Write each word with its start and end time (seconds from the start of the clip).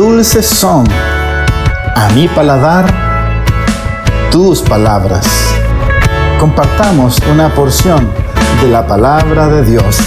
dulces 0.00 0.46
son 0.46 0.86
a 1.94 2.08
mi 2.14 2.26
paladar 2.26 2.86
tus 4.30 4.62
palabras. 4.62 5.26
Compartamos 6.38 7.18
una 7.30 7.54
porción 7.54 8.08
de 8.62 8.68
la 8.68 8.86
palabra 8.86 9.48
de 9.48 9.62
Dios. 9.62 9.98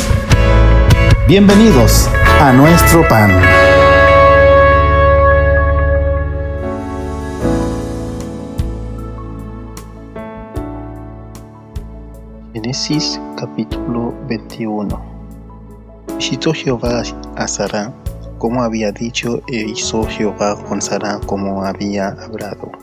Bienvenidos 1.28 2.10
a 2.42 2.52
nuestro 2.54 3.08
pan. 3.08 3.40
Génesis 12.52 13.22
capítulo 13.38 14.12
21 14.28 15.06
Visitó 16.18 16.52
Jehová 16.52 17.04
a 17.36 17.48
Sara 17.48 17.94
como 18.44 18.62
había 18.62 18.92
dicho 18.92 19.42
e 19.48 19.70
hizo 19.70 20.04
Jehová 20.04 20.62
con 20.68 20.82
Sara 20.82 21.18
como 21.28 21.64
había 21.64 22.10
hablado. 22.10 22.74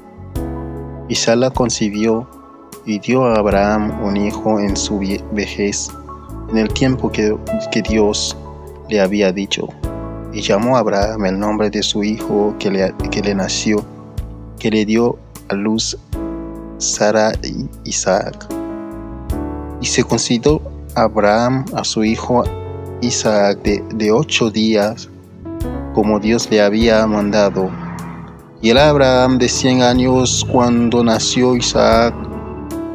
Y 1.07 1.15
Sara 1.15 1.51
concibió 1.51 2.27
y 2.87 2.99
dio 2.99 3.27
a 3.27 3.35
Abraham 3.35 4.03
un 4.03 4.17
hijo 4.17 4.59
en 4.59 4.75
su 4.75 4.99
vejez, 5.33 5.91
en 6.49 6.57
el 6.57 6.73
tiempo 6.73 7.13
que, 7.13 7.37
que 7.71 7.83
Dios 7.83 8.35
le 8.89 9.03
había 9.03 9.33
dicho. 9.33 9.69
Y 10.33 10.41
llamó 10.41 10.79
a 10.79 10.79
Abraham 10.79 11.27
el 11.27 11.39
nombre 11.39 11.69
de 11.69 11.83
su 11.83 12.03
hijo 12.03 12.55
que 12.59 12.71
le, 12.71 12.95
que 13.11 13.21
le 13.21 13.35
nació, 13.35 13.85
que 14.59 14.71
le 14.71 14.87
dio 14.87 15.19
a 15.51 15.57
luz 15.57 15.95
Sara 16.79 17.33
y 17.43 17.69
Isaac. 17.85 18.47
Y 19.83 19.85
se 19.85 20.05
consideró 20.05 20.63
Abraham 20.95 21.67
a 21.75 21.85
su 21.85 22.03
hijo 22.03 22.45
Isaac 23.03 23.61
de, 23.63 23.85
de, 23.95 24.11
ocho 24.11 24.51
días, 24.51 25.11
como 25.95 26.19
Dios 26.19 26.49
le 26.51 26.61
había 26.61 27.07
mandado. 27.07 27.71
Y 28.63 28.71
el 28.71 28.79
Abraham 28.79 29.39
de 29.39 29.49
cien 29.49 29.83
años 29.83 30.47
cuando 30.51 31.03
nació 31.03 31.57
Isaac, 31.57 32.15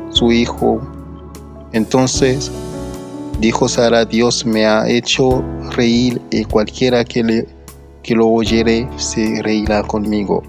su 0.10 0.32
hijo. 0.32 0.80
Entonces 1.74 2.52
dijo 3.40 3.68
Sara, 3.68 4.06
Dios 4.06 4.46
me 4.46 4.66
ha 4.66 4.88
hecho 4.88 5.44
reír 5.76 6.22
y 6.32 6.46
cualquiera 6.46 7.04
que, 7.04 7.24
le, 7.24 7.48
que 8.04 8.16
lo 8.16 8.28
oyere 8.28 8.88
se 8.98 9.42
reirá 9.42 9.84
conmigo. 9.84 10.44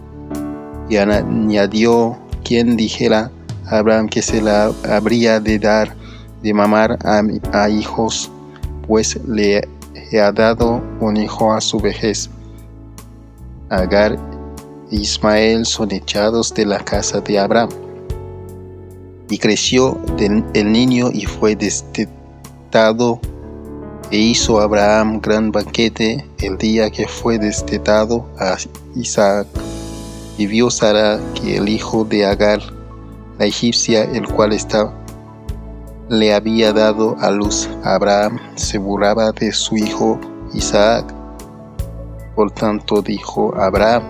Y 0.89 0.97
añadió 0.97 2.17
quien 2.45 2.77
dijera 2.77 3.31
a 3.67 3.79
Abraham 3.79 4.09
que 4.09 4.23
se 4.23 4.41
la 4.41 4.71
habría 4.89 5.41
de 5.41 5.59
dar 5.59 5.95
de 6.43 6.55
mamar 6.55 6.97
a, 7.53 7.69
hijos, 7.69 8.31
pues 8.87 9.19
le 9.27 9.67
ha 10.21 10.31
dado 10.31 10.81
un 11.01 11.17
hijo 11.17 11.53
a 11.53 11.61
su 11.61 11.81
vejez. 11.81 12.31
Agar 13.71 14.17
e 14.91 14.97
Ismael 14.97 15.67
son 15.67 15.93
echados 15.93 16.55
de 16.55 16.67
la 16.67 16.79
casa 16.79 17.21
de 17.21 17.39
Abraham. 17.39 17.71
Y 19.29 19.39
creció 19.39 19.99
el 20.19 20.73
niño 20.73 21.11
y 21.13 21.27
fue 21.27 21.57
destetado, 21.57 23.21
e 24.11 24.19
hizo 24.19 24.61
Abraham 24.61 25.21
gran 25.21 25.51
banquete 25.51 26.25
el 26.39 26.57
día 26.59 26.91
que 26.91 27.09
fue 27.09 27.39
destetado 27.39 28.27
a 28.39 28.57
Isaac. 28.95 29.49
Y 30.39 30.47
vio 30.47 30.71
Sara 30.71 31.19
que 31.35 31.57
el 31.57 31.69
hijo 31.69 32.05
de 32.05 32.25
Agar, 32.25 32.61
la 33.39 33.47
egipcia, 33.47 34.05
el 34.05 34.29
cual 34.29 34.53
estaba 34.53 34.93
le 36.09 36.33
había 36.35 36.73
dado 36.73 37.17
a 37.21 37.31
luz 37.31 37.69
a 37.83 37.95
Abraham, 37.95 38.39
se 38.55 38.79
burlaba 38.79 39.33
de 39.33 39.53
su 39.53 39.77
hijo 39.77 40.21
Isaac. 40.55 41.16
Por 42.37 42.53
tanto 42.53 43.03
dijo 43.03 43.53
Abraham, 43.57 44.05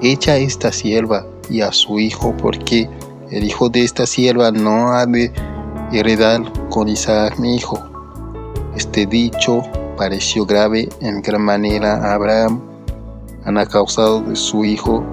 echa 0.00 0.36
esta 0.36 0.72
sierva 0.72 1.26
y 1.50 1.60
a 1.60 1.72
su 1.72 1.98
hijo, 1.98 2.32
porque 2.40 2.88
el 3.30 3.44
hijo 3.44 3.68
de 3.68 3.82
esta 3.82 4.06
sierva 4.06 4.52
no 4.52 4.92
ha 4.92 5.04
de 5.04 5.32
heredar 5.92 6.40
con 6.70 6.88
Isaac 6.88 7.38
mi 7.38 7.56
hijo. 7.56 7.78
Este 8.76 9.04
dicho 9.04 9.62
pareció 9.96 10.46
grave 10.46 10.88
en 11.00 11.22
gran 11.22 11.42
manera 11.42 11.96
a 11.96 12.14
Abraham, 12.14 12.60
a 13.44 13.66
causa 13.66 14.20
de 14.20 14.36
su 14.36 14.64
hijo. 14.64 15.04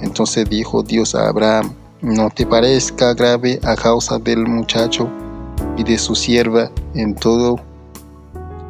Entonces 0.00 0.48
dijo 0.48 0.82
Dios 0.82 1.14
a 1.14 1.28
Abraham, 1.28 1.74
no 2.00 2.30
te 2.30 2.46
parezca 2.46 3.12
grave 3.12 3.60
a 3.64 3.74
causa 3.74 4.18
del 4.18 4.46
muchacho 4.46 5.10
y 5.76 5.84
de 5.84 5.98
su 5.98 6.14
sierva 6.14 6.70
en 6.94 7.14
todo 7.14 7.60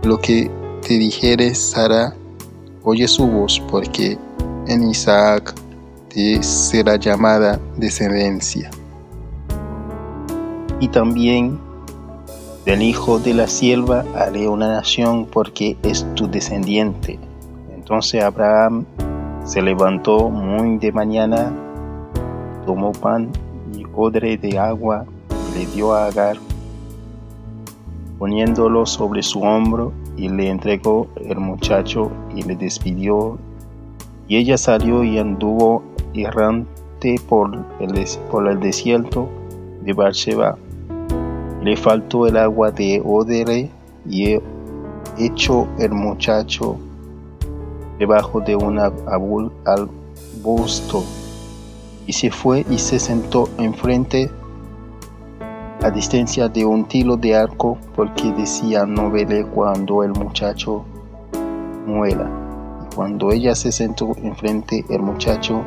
lo 0.02 0.18
que 0.18 0.50
te 0.86 0.94
dijere 0.94 1.54
Sara, 1.54 2.14
oye 2.88 3.06
su 3.06 3.26
voz, 3.26 3.62
porque 3.70 4.16
en 4.66 4.88
Isaac 4.88 5.54
te 6.08 6.42
será 6.42 6.96
llamada 6.96 7.60
descendencia. 7.76 8.70
Y 10.80 10.88
también 10.88 11.58
del 12.64 12.80
hijo 12.80 13.18
de 13.18 13.34
la 13.34 13.46
sierva 13.46 14.06
haré 14.16 14.48
una 14.48 14.68
nación 14.68 15.26
porque 15.26 15.76
es 15.82 16.06
tu 16.14 16.30
descendiente. 16.30 17.18
Entonces 17.74 18.24
Abraham 18.24 18.86
se 19.44 19.60
levantó 19.60 20.30
muy 20.30 20.78
de 20.78 20.90
mañana, 20.90 21.52
tomó 22.64 22.92
pan 22.92 23.28
y 23.74 23.84
odre 23.94 24.38
de 24.38 24.58
agua 24.58 25.04
y 25.52 25.58
le 25.58 25.66
dio 25.74 25.92
a 25.92 26.06
Agar 26.06 26.38
poniéndolo 28.18 28.86
sobre 28.86 29.22
su 29.22 29.42
hombro 29.42 29.92
y 30.18 30.28
le 30.28 30.48
entregó 30.48 31.06
el 31.24 31.38
muchacho 31.38 32.10
y 32.34 32.42
le 32.42 32.56
despidió. 32.56 33.38
Y 34.26 34.36
ella 34.36 34.58
salió 34.58 35.04
y 35.04 35.18
anduvo 35.18 35.82
errante 36.12 37.16
por 37.28 37.56
el, 37.80 38.06
por 38.30 38.48
el 38.48 38.60
desierto 38.60 39.28
de 39.82 39.92
Barseba. 39.92 40.58
Le 41.62 41.76
faltó 41.76 42.26
el 42.26 42.36
agua 42.36 42.70
de 42.70 43.00
Odere 43.04 43.70
y 44.06 44.38
echó 45.16 45.66
el 45.78 45.92
muchacho 45.92 46.76
debajo 47.98 48.40
de 48.40 48.56
un 48.56 48.78
arbusto 49.64 51.04
y 52.06 52.12
se 52.12 52.30
fue 52.30 52.64
y 52.70 52.78
se 52.78 52.98
sentó 52.98 53.48
enfrente 53.58 54.30
a 55.82 55.90
distancia 55.90 56.48
de 56.48 56.64
un 56.64 56.84
tiro 56.86 57.16
de 57.16 57.36
arco, 57.36 57.78
porque 57.94 58.32
decía 58.32 58.84
no 58.84 59.10
vele 59.10 59.44
cuando 59.44 60.02
el 60.02 60.10
muchacho 60.10 60.84
muera. 61.86 62.28
Y 62.82 62.94
cuando 62.94 63.30
ella 63.30 63.54
se 63.54 63.70
sentó 63.70 64.12
enfrente, 64.22 64.84
el 64.88 65.02
muchacho 65.02 65.62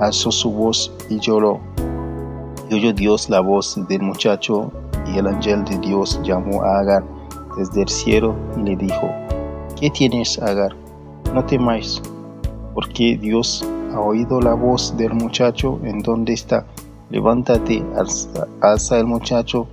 alzó 0.00 0.30
su 0.30 0.50
voz 0.50 0.92
y 1.10 1.18
lloró. 1.18 1.60
Y 2.70 2.74
oyó 2.74 2.92
Dios 2.92 3.28
la 3.28 3.40
voz 3.40 3.78
del 3.88 4.02
muchacho, 4.02 4.72
y 5.12 5.18
el 5.18 5.26
ángel 5.26 5.64
de 5.64 5.78
Dios 5.78 6.20
llamó 6.22 6.62
a 6.62 6.78
Agar 6.78 7.04
desde 7.56 7.82
el 7.82 7.88
cielo 7.88 8.34
y 8.56 8.60
le 8.62 8.76
dijo, 8.76 9.10
¿qué 9.78 9.90
tienes, 9.90 10.38
Agar? 10.38 10.74
No 11.34 11.44
temáis, 11.44 12.00
porque 12.74 13.18
Dios 13.18 13.64
ha 13.92 14.00
oído 14.00 14.40
la 14.40 14.54
voz 14.54 14.96
del 14.96 15.12
muchacho 15.12 15.78
en 15.82 16.00
donde 16.00 16.32
está 16.32 16.64
Levántate, 17.12 17.84
alza, 18.62 18.98
el 18.98 19.04
muchacho 19.04 19.66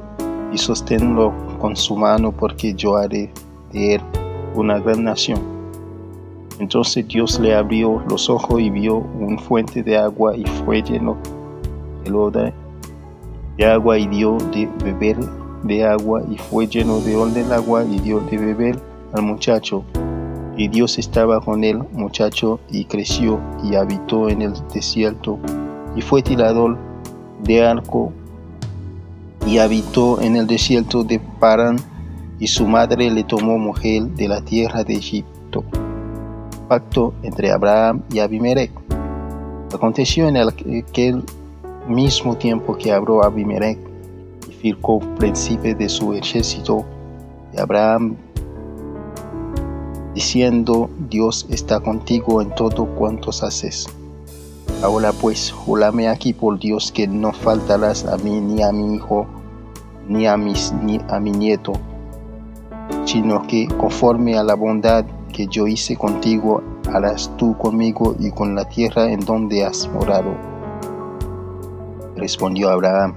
y 0.52 0.58
sosténlo 0.58 1.32
con 1.62 1.74
su 1.74 1.96
mano, 1.96 2.34
porque 2.34 2.74
yo 2.74 2.98
haré 2.98 3.32
de 3.72 3.96
él 3.96 4.02
una 4.56 4.78
gran 4.80 5.06
nación. 5.06 5.40
Entonces 6.60 7.08
Dios 7.08 7.40
le 7.40 7.56
abrió 7.56 8.04
los 8.10 8.30
ojos 8.30 8.60
y 8.60 8.70
vio 8.70 8.98
un 8.98 9.40
fuente 9.40 9.82
de 9.82 9.98
agua 9.98 10.36
y 10.36 10.44
fue 10.66 10.82
lleno 10.82 11.16
el 12.04 12.54
de 13.56 13.66
agua 13.66 13.98
y 13.98 14.08
dio 14.08 14.38
de 14.54 14.68
beber 14.84 15.18
de 15.64 15.86
agua 15.86 16.22
y 16.30 16.38
fue 16.38 16.68
lleno 16.68 17.00
de 17.00 17.16
ol 17.16 17.34
del 17.34 17.54
agua 17.54 17.86
y 17.86 18.00
dio 18.00 18.20
de 18.20 18.38
beber 18.38 18.78
al 19.14 19.22
muchacho. 19.22 19.86
Y 20.58 20.68
Dios 20.68 21.00
estaba 21.00 21.40
con 21.40 21.64
el 21.64 21.78
muchacho 21.94 22.60
y 22.70 22.84
creció 22.84 23.40
y 23.64 23.76
habitó 23.76 24.28
en 24.28 24.42
el 24.42 24.54
desierto 24.74 25.40
y 25.96 26.02
fue 26.02 26.22
tirador 26.22 26.89
de 27.44 27.66
Arco 27.66 28.12
y 29.46 29.58
habitó 29.58 30.22
en 30.22 30.36
el 30.36 30.48
desierto 30.48 31.04
de 31.04 31.20
Paran 31.20 31.78
y 32.40 32.48
su 32.48 32.68
madre 32.68 33.10
le 33.10 33.24
tomó 33.24 33.58
mujer 33.58 34.04
de 34.04 34.28
la 34.28 34.42
tierra 34.42 34.84
de 34.84 34.94
Egipto. 34.94 35.64
Pacto 36.68 37.14
entre 37.24 37.52
Abraham 37.52 38.04
y 38.12 38.20
Abimelech. 38.20 38.72
Aconteció 39.74 40.28
en 40.28 40.38
aquel 40.38 41.24
mismo 41.88 42.36
tiempo 42.38 42.78
que 42.78 42.92
habló 42.92 43.24
Abimelech 43.24 43.80
y 44.48 44.54
fircó 44.54 45.00
príncipe 45.18 45.74
de 45.76 45.90
su 45.90 46.14
ejército 46.14 46.86
de 47.52 47.62
Abraham, 47.62 48.16
diciendo, 50.14 50.90
Dios 51.10 51.48
está 51.50 51.80
contigo 51.80 52.42
en 52.42 52.54
todo 52.54 52.86
cuanto 52.86 53.32
haces. 53.32 53.88
Ahora 54.82 55.12
pues, 55.12 55.52
júrame 55.52 56.08
aquí 56.08 56.32
por 56.32 56.58
Dios 56.58 56.94
que 56.94 57.06
no 57.06 57.34
faltarás 57.34 58.06
a 58.06 58.16
mí 58.18 58.40
ni 58.40 58.64
a 58.64 58.72
mi 58.72 58.96
hijo, 58.96 59.28
ni 60.08 60.26
a, 60.26 60.38
mis, 60.38 60.72
ni 60.72 61.02
a 61.10 61.20
mi 61.20 61.32
nieto, 61.32 61.74
sino 63.04 63.46
que 63.46 63.68
conforme 63.78 64.38
a 64.38 64.44
la 64.44 64.56
bondad 64.56 65.06
que 65.34 65.48
yo 65.48 65.68
hice 65.68 65.98
contigo 65.98 66.64
harás 66.94 67.30
tú 67.36 67.58
conmigo 67.58 68.16
y 68.20 68.32
con 68.32 68.56
la 68.56 68.64
tierra 68.70 69.12
en 69.12 69.20
donde 69.20 69.66
has 69.66 69.86
morado? 69.90 70.34
Respondió 72.16 72.70
Abraham, 72.70 73.14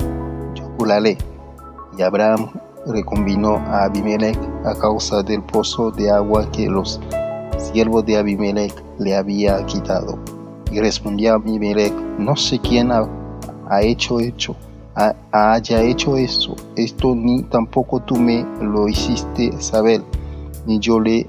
yo 0.54 0.64
juraré. 0.76 1.16
Y 1.96 2.02
Abraham 2.02 2.50
recombinó 2.86 3.56
a 3.56 3.84
Abimelech 3.84 4.38
a 4.64 4.74
causa 4.74 5.22
del 5.22 5.42
pozo 5.42 5.92
de 5.92 6.10
agua 6.10 6.50
que 6.50 6.68
los 6.68 7.00
siervos 7.56 8.04
de 8.04 8.16
Abimelech 8.16 8.74
le 8.98 9.14
había 9.14 9.64
quitado. 9.66 10.18
Y 10.72 10.80
respondió 10.80 11.34
Abimelech, 11.34 11.92
no 12.18 12.34
sé 12.34 12.58
quién 12.58 12.90
ha, 12.90 13.06
hecho 13.82 14.20
hecho, 14.20 14.56
haya 15.30 15.82
hecho 15.82 16.16
eso, 16.16 16.56
esto 16.76 17.14
ni 17.14 17.42
tampoco 17.42 18.00
tú 18.00 18.16
me 18.16 18.44
lo 18.60 18.88
hiciste 18.88 19.52
saber, 19.60 20.02
ni 20.66 20.78
yo 20.78 20.98
le 20.98 21.26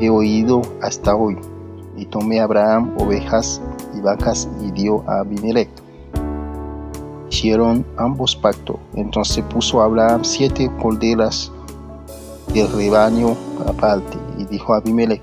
he 0.00 0.08
oído 0.08 0.62
hasta 0.80 1.14
hoy. 1.14 1.36
Y 1.96 2.06
tomé 2.06 2.40
a 2.40 2.44
Abraham 2.44 2.94
ovejas 2.98 3.60
y 3.96 4.00
vacas 4.00 4.48
y 4.62 4.70
dio 4.70 5.02
a 5.08 5.20
Abimelech 5.20 5.68
hicieron 7.36 7.84
ambos 7.96 8.34
pacto. 8.34 8.78
Entonces 8.94 9.44
puso 9.44 9.82
Abraham 9.82 10.24
siete 10.24 10.70
colderas 10.80 11.52
del 12.54 12.70
rebaño 12.72 13.36
aparte 13.66 14.16
y 14.38 14.44
dijo 14.44 14.72
a 14.72 14.78
Abimelech 14.78 15.22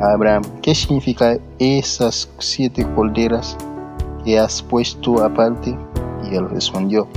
Abraham, 0.00 0.42
¿qué 0.60 0.74
significa 0.74 1.38
esas 1.58 2.28
siete 2.38 2.86
colderas 2.94 3.56
que 4.24 4.38
has 4.38 4.62
puesto 4.62 5.24
aparte? 5.24 5.76
Y 6.30 6.34
él 6.34 6.48
respondió, 6.50 7.08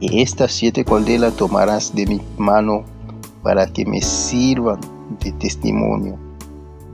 estas 0.00 0.52
siete 0.52 0.84
colderas 0.84 1.34
tomarás 1.34 1.94
de 1.94 2.06
mi 2.06 2.20
mano 2.36 2.84
para 3.42 3.66
que 3.66 3.86
me 3.86 4.02
sirvan 4.02 4.80
de 5.20 5.32
testimonio 5.32 6.18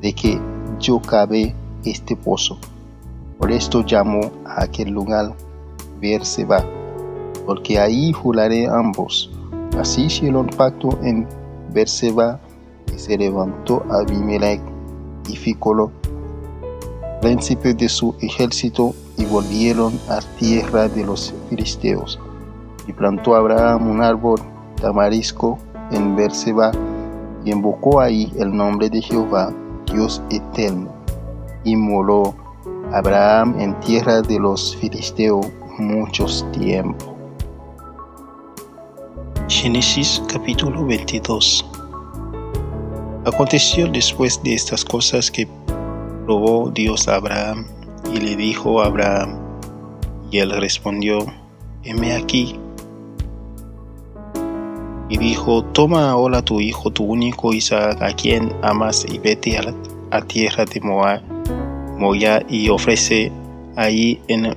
de 0.00 0.12
que 0.12 0.40
yo 0.78 1.00
cabe 1.00 1.54
este 1.84 2.14
pozo. 2.14 2.58
Por 3.38 3.50
esto 3.50 3.84
llamó 3.84 4.30
a 4.44 4.62
aquel 4.62 4.90
lugar 4.90 5.34
va, 6.50 6.64
porque 7.46 7.78
ahí 7.78 8.12
juraré 8.12 8.66
ambos. 8.66 9.30
Así 9.78 10.04
hicieron 10.04 10.46
pacto 10.46 10.98
en 11.02 11.26
va 12.16 12.40
y 12.94 12.98
se 12.98 13.16
levantó 13.16 13.84
Abimelech 13.90 14.60
príncipe 17.20 17.74
de 17.74 17.88
su 17.88 18.14
ejército, 18.20 18.94
y 19.18 19.24
volvieron 19.24 19.98
a 20.08 20.20
tierra 20.38 20.88
de 20.88 21.04
los 21.04 21.34
filisteos. 21.50 22.18
Y 22.86 22.92
plantó 22.92 23.34
Abraham 23.34 23.90
un 23.90 24.00
árbol 24.00 24.40
tamarisco 24.80 25.58
en 25.90 26.16
va 26.16 26.70
y 27.44 27.50
invocó 27.50 28.00
ahí 28.00 28.32
el 28.38 28.56
nombre 28.56 28.88
de 28.88 29.02
Jehová, 29.02 29.52
Dios 29.92 30.22
eterno, 30.30 30.90
y 31.64 31.76
moró 31.76 32.34
Abraham 32.92 33.56
en 33.58 33.78
tierra 33.80 34.22
de 34.22 34.38
los 34.38 34.76
filisteos 34.76 35.46
muchos 35.78 36.46
tiempos. 36.52 37.08
Génesis 39.48 40.22
capítulo 40.28 40.84
22 40.86 41.64
Aconteció 43.28 43.88
después 43.88 44.42
de 44.42 44.54
estas 44.54 44.86
cosas 44.86 45.30
que 45.30 45.46
probó 46.24 46.70
Dios 46.70 47.08
a 47.08 47.16
Abraham 47.16 47.66
y 48.14 48.20
le 48.20 48.36
dijo 48.36 48.80
a 48.80 48.86
Abraham, 48.86 49.38
y 50.30 50.38
él 50.38 50.50
respondió, 50.50 51.26
heme 51.84 52.14
aquí. 52.14 52.58
Y 55.10 55.18
dijo, 55.18 55.62
toma 55.62 56.10
ahora 56.10 56.40
tu 56.40 56.58
hijo, 56.60 56.90
tu 56.90 57.04
único 57.04 57.52
Isaac, 57.52 58.00
a 58.00 58.14
quien 58.14 58.50
amas, 58.62 59.04
y 59.06 59.18
vete 59.18 59.58
a, 60.10 60.22
tierra 60.22 60.64
de 60.64 60.80
Moab, 60.80 61.20
Moya, 61.98 62.42
y 62.48 62.70
ofrece 62.70 63.30
ahí 63.76 64.22
en 64.28 64.56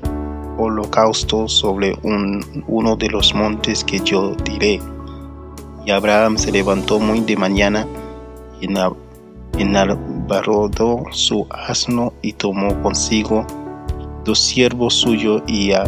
holocausto 0.57 1.49
sobre 1.49 1.97
uno 2.03 2.95
de 2.95 3.09
los 3.09 3.35
montes 3.35 3.83
que 3.83 3.99
yo 3.99 4.33
diré. 4.45 4.79
Y 5.85 5.91
Abraham 5.91 6.37
se 6.37 6.53
levantó 6.53 6.99
muy 6.99 7.19
de 7.19 7.35
mañana 7.35 7.85
enalbardó 9.57 11.03
su 11.11 11.45
asno 11.49 12.13
y 12.21 12.33
tomó 12.33 12.81
consigo 12.81 13.45
dos 14.23 14.39
siervos 14.39 14.93
suyos 14.93 15.41
y 15.47 15.71
a 15.71 15.83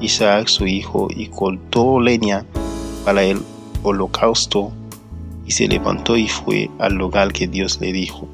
Isaac 0.00 0.48
su 0.48 0.66
hijo 0.66 1.08
y 1.14 1.28
cortó 1.28 2.00
leña 2.00 2.44
para 3.04 3.22
el 3.22 3.40
holocausto 3.82 4.72
y 5.46 5.52
se 5.52 5.68
levantó 5.68 6.16
y 6.16 6.28
fue 6.28 6.70
al 6.78 6.94
lugar 6.94 7.32
que 7.32 7.46
Dios 7.46 7.80
le 7.80 7.92
dijo. 7.92 8.28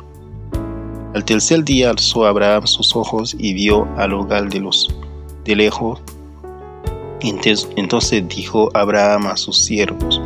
Al 1.15 1.25
tercer 1.25 1.63
día 1.63 1.91
alzó 1.91 2.25
Abraham 2.25 2.67
sus 2.67 2.97
ojos 2.97 3.37
y 3.39 3.53
vio 3.53 3.87
al 3.99 4.15
hogar 4.15 4.49
de 4.49 4.61
los 4.61 4.95
de 5.45 5.57
lejos. 5.57 6.01
Entonces 7.21 8.29
dijo 8.29 8.71
Abraham 8.75 9.27
a 9.27 9.37
sus 9.37 9.63
siervos, 9.63 10.21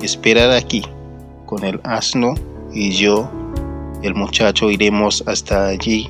esperad 0.00 0.52
aquí 0.52 0.82
con 1.46 1.64
el 1.64 1.78
asno 1.84 2.34
y 2.72 2.90
yo, 2.92 3.28
el 4.02 4.14
muchacho, 4.14 4.70
iremos 4.70 5.22
hasta 5.26 5.66
allí 5.66 6.08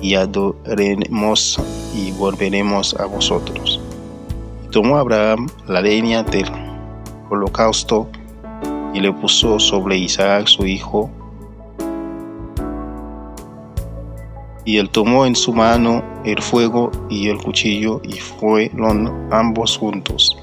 y 0.00 0.14
adoraremos 0.14 1.60
y 1.94 2.12
volveremos 2.12 2.94
a 2.98 3.06
vosotros. 3.06 3.80
tomó 4.70 4.96
Abraham 4.96 5.48
la 5.66 5.80
leña 5.80 6.22
del 6.22 6.50
holocausto 7.30 8.08
y 8.94 9.00
le 9.00 9.12
puso 9.12 9.58
sobre 9.58 9.96
Isaac 9.96 10.46
su 10.46 10.66
hijo 10.66 11.10
Y 14.64 14.78
él 14.78 14.88
tomó 14.90 15.26
en 15.26 15.34
su 15.34 15.52
mano 15.52 16.04
el 16.24 16.40
fuego 16.40 16.90
y 17.10 17.28
el 17.28 17.38
cuchillo 17.38 18.00
y 18.04 18.12
fueron 18.12 19.28
ambos 19.32 19.76
juntos. 19.76 20.36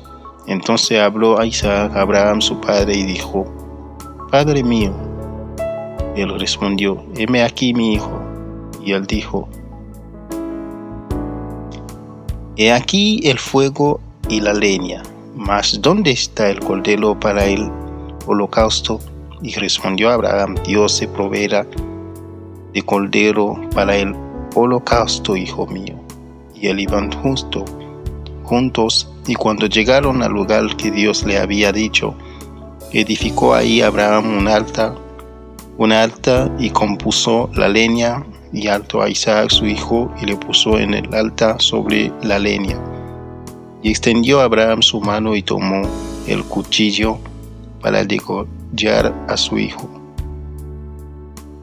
Entonces 0.48 1.00
habló 1.00 1.40
a 1.40 1.46
Isaac 1.46 1.96
Abraham 1.96 2.42
su 2.42 2.60
padre 2.60 2.96
y 2.96 3.04
dijo, 3.04 3.46
Padre 4.30 4.64
mío. 4.64 5.09
Él 6.20 6.40
respondió, 6.40 7.04
heme 7.16 7.44
aquí 7.44 7.74
mi 7.74 7.94
hijo. 7.94 8.22
Y 8.84 8.94
él 8.94 9.06
dijo, 9.06 9.48
He 12.62 12.74
aquí 12.74 13.22
el 13.24 13.40
fuego 13.40 14.02
y 14.28 14.42
la 14.42 14.54
leña, 14.54 15.02
mas 15.36 15.82
¿dónde 15.82 16.12
está 16.12 16.50
el 16.50 16.60
cordero 16.60 17.18
para 17.18 17.46
el 17.46 17.72
holocausto? 18.26 19.00
Y 19.42 19.54
respondió 19.56 20.10
Abraham, 20.10 20.56
Dios 20.66 20.92
se 20.92 21.08
proveerá 21.08 21.66
de 22.74 22.82
cordero 22.82 23.60
para 23.74 23.96
el 23.96 24.14
holocausto, 24.56 25.38
hijo 25.38 25.68
mío. 25.68 25.96
Y 26.54 26.68
él 26.68 26.82
iban 26.82 27.12
justo, 27.12 27.64
juntos, 28.44 29.10
y 29.26 29.36
cuando 29.36 29.68
llegaron 29.68 30.22
al 30.22 30.34
lugar 30.34 30.76
que 30.76 30.92
Dios 30.92 31.24
le 31.24 31.38
había 31.38 31.72
dicho, 31.72 32.14
edificó 32.92 33.54
ahí 33.54 33.82
Abraham 33.82 34.38
un 34.38 34.48
altar, 34.48 34.96
un 35.80 35.94
altar 35.94 36.52
y 36.60 36.70
compuso 36.72 37.50
la 37.56 37.70
leña 37.70 38.26
y 38.52 38.68
alto 38.68 39.02
a 39.02 39.10
Isaac 39.10 39.50
su 39.50 39.66
hijo 39.66 40.14
y 40.22 40.26
le 40.26 40.36
puso 40.36 40.78
en 40.78 40.94
el 40.94 41.14
altar 41.16 41.62
sobre 41.62 42.12
la 42.22 42.38
leña. 42.38 42.78
Y 43.82 43.90
extendió 43.90 44.42
Abraham 44.42 44.82
su 44.82 45.00
mano 45.00 45.38
y 45.38 45.42
tomó 45.42 45.84
el 46.28 46.44
cuchillo 46.44 47.18
para 47.82 48.04
degollar 48.04 49.16
a 49.30 49.38
su 49.38 49.58
hijo. 49.58 49.90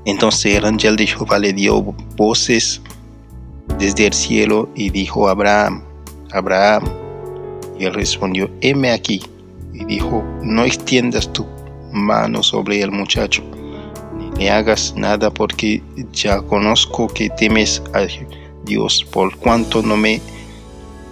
Entonces 0.06 0.54
el 0.54 0.64
ángel 0.64 0.96
de 0.96 1.08
Jehová 1.08 1.38
le 1.38 1.52
dio 1.52 1.82
voces 2.16 2.80
desde 3.78 4.06
el 4.06 4.14
cielo 4.14 4.70
y 4.74 4.88
dijo 4.88 5.28
a 5.28 5.32
Abraham, 5.32 5.82
Abraham. 6.32 6.84
Y 7.78 7.84
él 7.84 7.92
respondió, 7.92 8.48
heme 8.62 8.92
aquí. 8.92 9.20
Y 9.74 9.84
dijo, 9.84 10.24
no 10.42 10.64
extiendas 10.64 11.30
tu 11.34 11.44
mano 11.92 12.42
sobre 12.42 12.80
el 12.80 12.90
muchacho, 12.90 13.42
le 14.38 14.50
hagas 14.50 14.94
nada 14.96 15.30
porque 15.30 15.82
ya 16.12 16.40
conozco 16.42 17.08
que 17.08 17.30
temes 17.30 17.82
a 17.94 18.06
Dios, 18.64 19.04
por 19.10 19.36
cuanto 19.36 19.82
no 19.82 19.96
me 19.96 20.20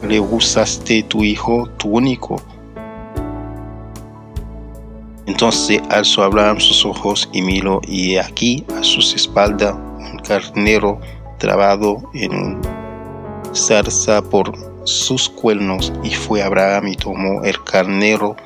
rehusaste 0.02 1.02
tu 1.04 1.24
hijo, 1.24 1.68
tu 1.78 1.88
único. 1.90 2.40
Entonces 5.26 5.80
alzó 5.88 6.22
Abraham 6.22 6.60
sus 6.60 6.84
ojos 6.84 7.28
y 7.32 7.40
miró, 7.40 7.80
y 7.86 8.16
aquí 8.16 8.64
a 8.78 8.82
sus 8.82 9.14
espaldas 9.14 9.74
un 9.98 10.18
carnero 10.18 11.00
trabado 11.38 12.02
en 12.12 12.34
un 12.34 12.60
zarza 13.54 14.20
por 14.22 14.52
sus 14.84 15.30
cuernos, 15.30 15.92
y 16.02 16.10
fue 16.10 16.42
Abraham 16.42 16.88
y 16.88 16.96
tomó 16.96 17.42
el 17.42 17.62
carnero 17.64 18.36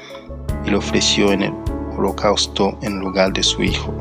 y 0.64 0.70
lo 0.70 0.78
ofreció 0.78 1.32
en 1.32 1.42
el 1.42 1.54
holocausto 1.96 2.78
en 2.82 3.00
lugar 3.00 3.32
de 3.32 3.42
su 3.42 3.62
hijo. 3.64 3.92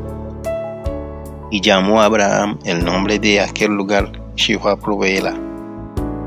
Y 1.50 1.60
llamó 1.60 2.00
a 2.00 2.06
Abraham 2.06 2.58
el 2.64 2.84
nombre 2.84 3.18
de 3.18 3.40
aquel 3.40 3.72
lugar 3.72 4.12
Jehová 4.36 4.76
proveela. 4.76 5.34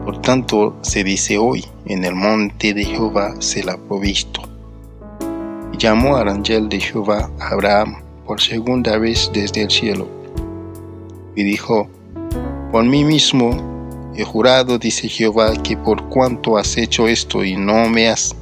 Por 0.06 0.22
tanto 0.22 0.78
se 0.82 1.04
dice 1.04 1.38
hoy, 1.38 1.66
en 1.86 2.04
el 2.04 2.16
monte 2.16 2.74
de 2.74 2.86
Jehová 2.86 3.36
se 3.40 3.64
la 3.64 3.78
provisto 3.78 4.52
llamó 5.82 6.16
al 6.16 6.30
ángel 6.30 6.70
de 6.70 6.80
Jehová 6.80 7.32
a 7.40 7.48
Abraham 7.50 7.96
por 8.28 8.40
segunda 8.40 9.00
vez 9.00 9.32
desde 9.34 9.64
el 9.64 9.72
cielo. 9.72 10.08
Y 11.36 11.44
dijo, 11.44 11.88
por 12.72 12.84
mí 12.84 13.04
mismo 13.04 14.12
he 14.16 14.24
jurado, 14.24 14.78
dice 14.78 15.10
Jehová, 15.10 15.54
que 15.64 15.76
por 15.76 16.08
cuanto 16.10 16.58
has 16.58 16.78
hecho 16.78 17.08
esto 17.08 17.44
y 17.44 17.56
no 17.56 17.90
me 17.90 18.10
has 18.10 18.36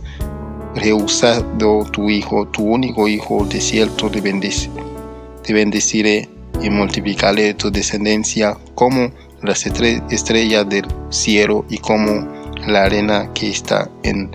rehusado 0.76 1.86
tu 1.92 2.10
hijo, 2.10 2.46
tu 2.50 2.64
único 2.64 3.08
hijo, 3.08 3.46
de 3.46 3.62
cierto 3.62 4.10
te, 4.10 4.22
te 4.22 5.54
bendeciré 5.54 6.28
y 6.62 6.70
multiplicaré 6.70 7.54
tu 7.54 7.72
descendencia 7.72 8.58
como 8.76 9.12
las 9.42 9.66
estrellas 9.66 10.68
del 10.68 10.86
cielo 11.10 11.66
y 11.70 11.78
como 11.78 12.28
la 12.68 12.84
arena 12.84 13.32
que 13.34 13.50
está 13.50 13.90
en 14.04 14.32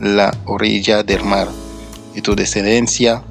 la 0.00 0.36
orilla 0.46 1.02
del 1.02 1.24
mar. 1.24 1.48
Y 2.14 2.20
tu 2.20 2.34
descendencia 2.34 3.22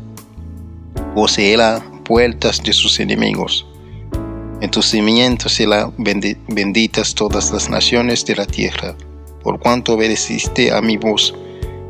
poseerá 1.13 1.83
puertas 2.05 2.63
de 2.63 2.73
sus 2.73 2.99
enemigos. 2.99 3.65
En 4.61 4.71
tus 4.71 4.87
cimientos 4.87 5.53
serán 5.53 5.93
benditas 5.97 7.15
todas 7.15 7.51
las 7.51 7.69
naciones 7.69 8.25
de 8.25 8.35
la 8.35 8.45
tierra, 8.45 8.95
por 9.41 9.59
cuanto 9.59 9.93
obedeciste 9.93 10.71
a 10.71 10.81
mi 10.81 10.97
voz. 10.97 11.33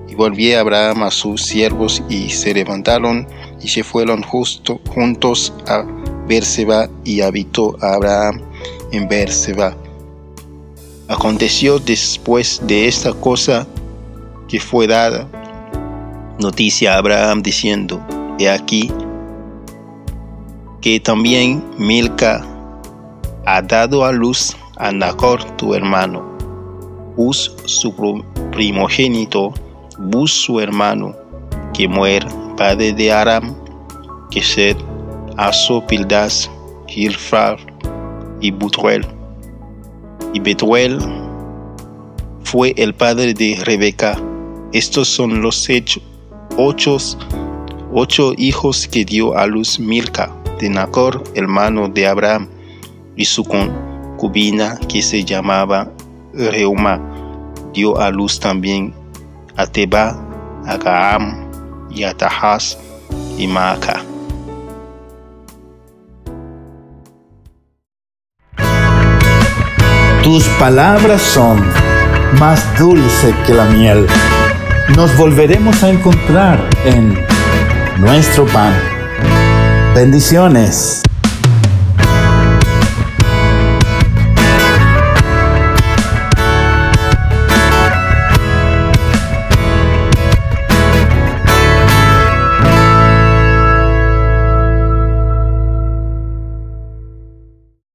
Y 0.08 0.15
volví 0.15 0.53
a 0.53 0.62
Abraham 0.62 1.03
a 1.03 1.12
sus 1.12 1.44
siervos 1.44 2.03
y 2.10 2.29
se 2.29 2.53
levantaron 2.53 3.27
y 3.62 3.68
se 3.68 3.84
fueron 3.84 4.24
justo, 4.24 4.79
juntos 4.89 5.53
a 5.68 5.86
Berseba 6.29 6.88
y 7.03 7.21
habitó 7.21 7.75
Abraham 7.81 8.39
en 8.91 9.09
Berseba. 9.09 9.75
Aconteció 11.07 11.79
después 11.79 12.62
de 12.65 12.88
esta 12.88 13.13
cosa 13.13 13.67
que 14.48 14.59
fue 14.59 14.86
dada 14.86 15.27
noticia 16.39 16.93
a 16.93 16.98
Abraham 17.00 17.41
diciendo, 17.41 18.00
He 18.38 18.48
aquí 18.48 18.91
que 20.81 21.00
también 21.00 21.63
Milca 21.77 22.45
ha 23.45 23.62
dado 23.62 24.05
a 24.05 24.12
luz 24.12 24.55
a 24.77 24.91
Nacor 24.91 25.43
tu 25.57 25.74
hermano, 25.74 26.24
Uz 27.17 27.53
su 27.65 28.24
primogénito, 28.51 29.53
Bus 29.98 30.31
su 30.31 30.59
hermano, 30.59 31.13
que 31.74 31.88
muere 31.88 32.27
padre 32.55 32.93
de 32.93 33.12
Aram, 33.12 33.55
que 34.29 34.41
ser 34.41 34.77
Aso 35.39 35.79
Pildas, 35.88 36.51
Gilfar 36.88 37.58
y 38.41 38.51
Butuel. 38.51 39.08
Y 40.34 40.41
Betuel 40.41 41.00
fue 42.43 42.74
el 42.75 42.93
padre 42.93 43.34
de 43.34 43.58
Rebeca. 43.63 44.17
Estos 44.74 45.08
son 45.08 45.41
los 45.41 45.65
ocho, 46.58 46.91
ocho 47.93 48.34
hijos 48.38 48.86
que 48.86 49.05
dio 49.05 49.38
a 49.38 49.48
luz 49.48 49.79
Milca 49.79 50.29
de 50.60 50.69
Nacor, 50.69 51.24
hermano 51.36 51.88
de 51.88 52.05
Abraham, 52.05 52.50
y 53.15 53.24
su 53.24 53.46
concubina 53.46 54.77
que 54.89 55.01
se 55.01 55.24
llamaba 55.24 55.89
Reuma, 56.34 57.00
dio 57.74 57.98
a 57.98 58.10
luz 58.10 58.41
también 58.41 58.93
a 59.55 59.65
Teba, 59.65 60.22
a 60.65 60.75
Gaam 60.75 61.50
y 61.89 62.03
a 62.03 62.13
Tahas 62.13 62.77
y 63.38 63.48
Maaca. 63.48 64.09
Tus 70.39 70.48
palabras 70.58 71.22
son 71.22 71.62
más 72.39 72.63
dulce 72.79 73.36
que 73.46 73.53
la 73.53 73.65
miel. 73.65 74.08
Nos 74.96 75.17
volveremos 75.17 75.84
a 75.84 75.89
encontrar 75.89 76.65
en 76.86 77.13
nuestro 78.00 78.46
pan. 78.46 78.74
Bendiciones. 79.93 81.01